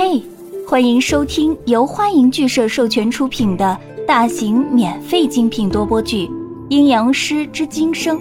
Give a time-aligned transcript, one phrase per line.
[0.00, 0.22] 嘿，
[0.64, 3.76] 欢迎收听由欢迎剧社授权出品的
[4.06, 6.24] 大型免费精品多播剧
[6.68, 8.16] 《阴阳师之今生》，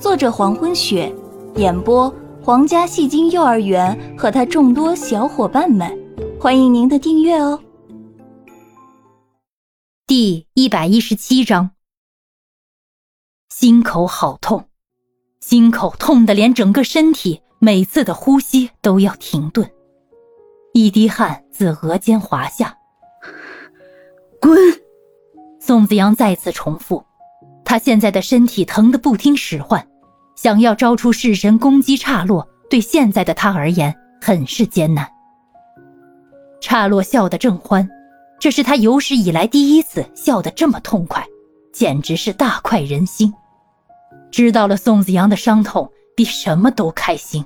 [0.00, 1.14] 作者黄昏雪，
[1.54, 2.12] 演播
[2.42, 5.96] 皇家戏精幼儿园和他众多小伙伴们，
[6.40, 7.62] 欢迎您的订阅哦。
[10.08, 11.70] 第一百一十七章，
[13.48, 14.64] 心口好痛，
[15.38, 19.70] 心口痛的连整个身体每次的呼吸都要停顿。
[20.74, 22.74] 一滴汗自额间滑下，
[24.40, 24.56] 滚！
[25.60, 27.04] 宋子阳再次重复，
[27.62, 29.86] 他现在的身体疼得不听使唤，
[30.34, 35.06] 想要招出式神攻击岔落，对现在的他而言很是艰难。
[36.58, 37.86] 岔落笑得正欢，
[38.40, 41.22] 这是他有史以来第一次笑得这么痛快，
[41.70, 43.32] 简直是大快人心。
[44.30, 47.44] 知道了宋子阳的伤痛，比什么都开心。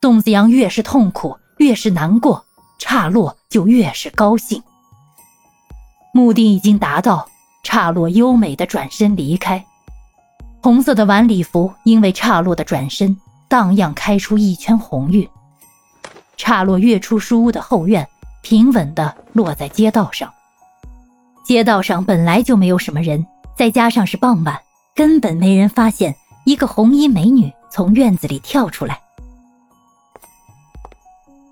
[0.00, 1.36] 宋子阳越是痛苦。
[1.60, 2.42] 越是难过，
[2.78, 4.62] 岔洛就越是高兴。
[6.14, 7.28] 目的已经达到，
[7.62, 9.62] 岔洛优美的转身离开。
[10.62, 13.14] 红色的晚礼服因为岔洛的转身
[13.46, 15.28] 荡漾开出一圈红晕。
[16.38, 18.08] 岔洛跃出书屋的后院，
[18.40, 20.32] 平稳地落在街道上。
[21.44, 24.58] 街道上本来就没有什么人，再加上是傍晚，
[24.94, 26.16] 根本没人发现
[26.46, 28.98] 一个红衣美女从院子里跳出来。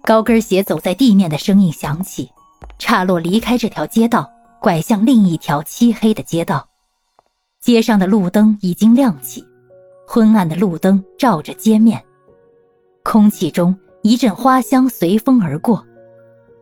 [0.08, 2.30] 高跟鞋走在地面的声音响起，
[2.78, 4.26] 刹洛离开这条街道，
[4.58, 6.66] 拐向另一条漆黑的街道。
[7.60, 9.46] 街上的路灯已经亮起，
[10.06, 12.02] 昏暗的路灯照着街面，
[13.02, 15.84] 空气中一阵花香随风而过。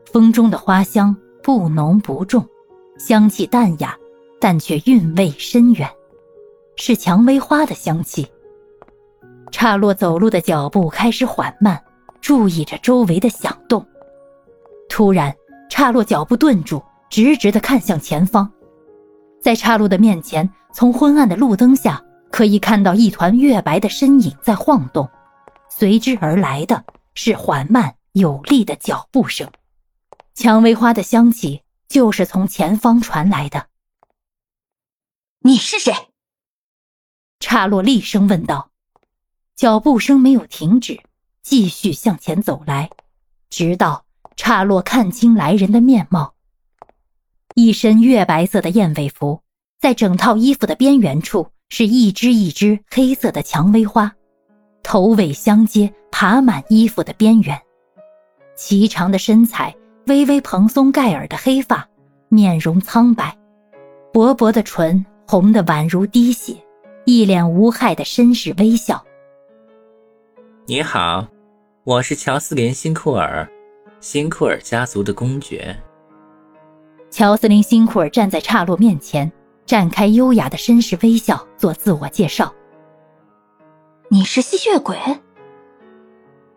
[0.07, 2.45] 风中的花香不浓不重，
[2.99, 3.97] 香气淡雅，
[4.41, 5.89] 但却韵味深远，
[6.75, 8.27] 是蔷薇花的香气。
[9.53, 11.81] 岔洛走路的脚步开始缓慢。
[12.27, 13.87] 注意着周围的响动，
[14.89, 15.33] 突然，
[15.71, 18.53] 岔洛脚步顿住，直直的看向前方。
[19.41, 25.09] 在岔洛的面前，从昏暗的路灯下，可以看到一团月白的身影在晃动，
[25.71, 26.85] 随之而来的
[27.15, 29.49] 是缓慢有力的脚步声。
[30.35, 33.69] 蔷薇花的香气就是从前方传来的。
[35.43, 35.95] 你是谁？
[37.39, 38.73] 岔洛厉声问道。
[39.55, 41.01] 脚步声没有停止。
[41.49, 42.91] 继续向前走来，
[43.51, 44.05] 直到
[44.37, 46.35] 刹洛看清来人的面貌。
[47.55, 49.41] 一身月白色的燕尾服，
[49.81, 54.13] 在整套衣服的边缘处是一只一只黑色的蔷薇花，
[54.83, 57.57] 头尾相接，爬满衣服的边缘。
[58.57, 59.73] 颀长的身材，
[60.07, 61.89] 微微蓬松盖耳的黑发，
[62.29, 63.39] 面容苍白，
[64.13, 66.57] 薄薄的唇红得宛如滴血，
[67.05, 69.01] 一脸无害的绅士微笑。
[70.67, 71.25] 你好。
[71.87, 73.49] 我是乔斯林·辛库尔，
[74.01, 75.81] 辛库尔家族的公爵。
[77.13, 79.31] 乔斯林·辛库尔站在岔路面前，
[79.65, 82.53] 展开优雅的绅士微笑，做自我介绍。
[84.09, 84.99] 你是吸血鬼？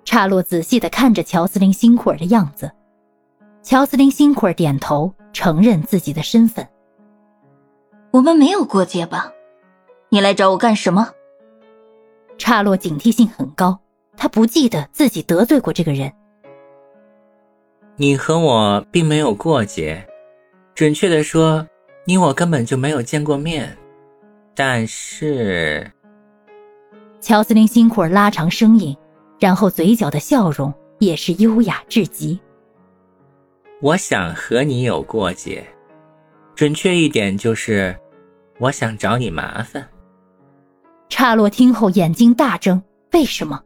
[0.04, 2.72] 岔路仔细的看着乔斯林·辛库尔的样子。
[3.62, 6.68] 乔斯林·辛库尔点头，承认自己的身份。
[8.10, 9.32] 我们没有过节吧？
[10.10, 11.12] 你来找我干什么？
[12.40, 13.80] 岔路警惕性很高。
[14.20, 16.12] 他不记得自己得罪过这个人。
[17.96, 20.06] 你和我并没有过节，
[20.76, 21.66] 准确的说，
[22.06, 23.76] 你我根本就没有见过面。
[24.54, 25.90] 但是，
[27.22, 28.96] 乔斯林辛苦尔拉长声音，
[29.40, 32.38] 然后嘴角的笑容也是优雅至极。
[33.82, 35.66] 我想和你有过节，
[36.56, 37.98] 准确一点就是，
[38.60, 39.88] 我想找你麻烦。
[41.08, 42.82] 刹洛听后眼睛大睁，
[43.14, 43.64] 为什么？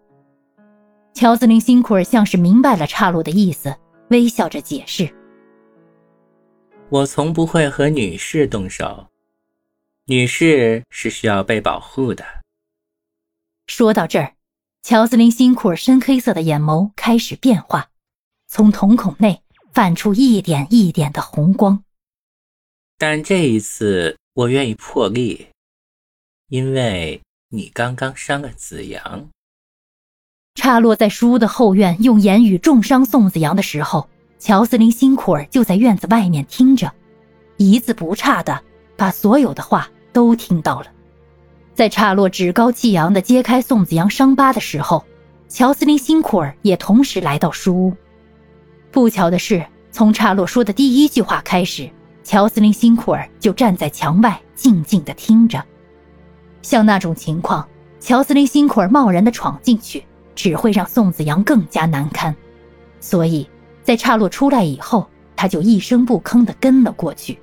[1.23, 3.73] 乔斯林辛库尔像是明白了岔路的意思，
[4.09, 5.09] 微笑着解释
[6.91, 9.07] ：“我从不会和女士动手，
[10.07, 12.25] 女士是需要被保护的。”
[13.67, 14.35] 说到这儿，
[14.81, 17.89] 乔斯林辛库尔深黑色的眼眸开始变化，
[18.47, 19.41] 从瞳孔内
[19.71, 21.85] 泛出一点一点的红光。
[22.97, 25.47] 但这一次，我愿意破例，
[26.49, 29.29] 因为你刚刚伤了子阳。
[30.55, 34.07] 插落在书屋的后院，用言语重伤宋子阳的时候，
[34.37, 36.91] 乔斯林辛苦尔就在院子外面听着，
[37.57, 38.61] 一字不差的
[38.95, 40.85] 把所有的话都听到了。
[41.73, 45.03] 在插落趾高气扬的揭开宋子阳伤疤的时候，
[45.49, 47.93] 乔斯林辛苦尔也同时来到书屋。
[48.91, 51.89] 不巧的是，从插落说的第一句话开始，
[52.23, 55.61] 乔斯林辛苦尔就站在墙外静静的听着。
[56.61, 57.67] 像那种情况，
[57.99, 60.05] 乔斯林辛苦尔贸然的闯进去。
[60.35, 62.35] 只会让宋子阳更加难堪，
[62.99, 63.47] 所以
[63.83, 67.37] 在岔落出来以后，他就一声不吭地跟了过去。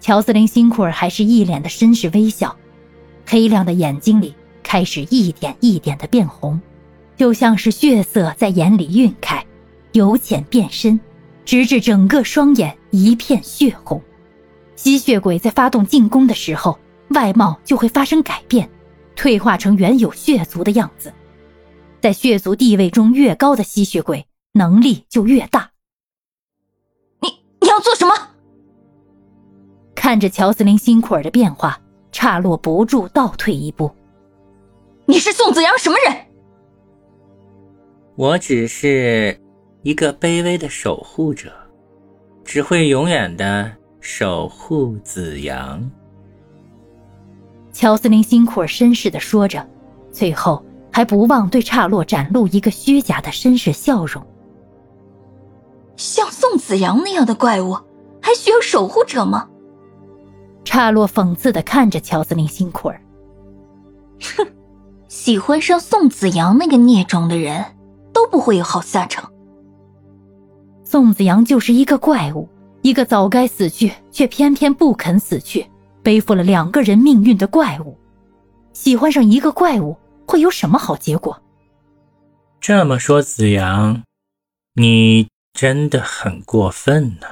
[0.00, 2.56] 乔斯林·辛库尔还是一脸的绅士微笑，
[3.26, 6.60] 黑亮的眼睛里开始一点一点的变红，
[7.16, 9.44] 就像是血色在眼里晕开，
[9.92, 10.98] 由浅变深，
[11.44, 14.00] 直至整个双眼一片血红。
[14.76, 16.78] 吸血鬼在发动进攻的时候，
[17.10, 18.66] 外貌就会发生改变，
[19.14, 21.12] 退化成原有血族的样子。
[22.00, 25.70] 在血族地位中越高的吸血鬼，能力就越大。
[27.20, 27.28] 你
[27.60, 28.14] 你要做什么？
[29.94, 31.78] 看着乔斯林·辛库尔的变化，
[32.10, 33.90] 岔落不住倒退一步。
[35.04, 36.16] 你是宋子阳什么人？
[38.16, 39.38] 我只是
[39.82, 41.52] 一个卑微的守护者，
[42.44, 43.70] 只会永远的
[44.00, 45.90] 守护子阳。
[47.72, 49.68] 乔斯林·辛库尔绅士的说着，
[50.10, 54.24] 最后还不忘对岔洛展露一个虚假的绅士笑容。
[55.96, 57.76] 像宋子阳那样的怪物，
[58.22, 59.48] 还需要守护者吗？
[60.64, 63.00] 岔洛讽刺的看着乔斯林·辛库尔，
[64.36, 64.46] 哼，
[65.08, 67.64] 喜欢上宋子阳那个孽种的人，
[68.12, 69.30] 都不会有好下场。
[70.84, 72.48] 宋子阳就是一个怪物，
[72.82, 75.66] 一个早该死去却偏偏不肯死去，
[76.02, 77.96] 背负了两个人命运的怪物。
[78.72, 79.96] 喜欢上一个怪物
[80.30, 81.42] 会有什么好结果？
[82.60, 84.04] 这么说，子阳，
[84.74, 87.26] 你真的很过分呢。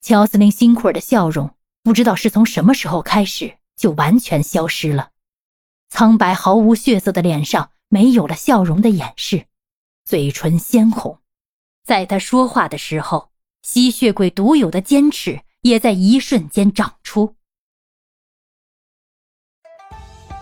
[0.00, 1.54] 乔斯林·辛库尔的笑容。
[1.82, 5.10] 不知道是从什么时候开始，就完全消失了。
[5.88, 9.46] 苍白毫无血色的脸上没有了笑容的掩饰，
[10.04, 11.20] 嘴唇鲜红。
[11.84, 13.30] 在他说话的时候，
[13.62, 17.36] 吸血鬼独有的尖齿也在一瞬间长出。